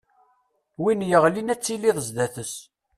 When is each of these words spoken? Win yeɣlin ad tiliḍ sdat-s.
Win 0.81 1.01
yeɣlin 1.09 1.51
ad 1.53 1.61
tiliḍ 1.61 1.97
sdat-s. 2.07 2.53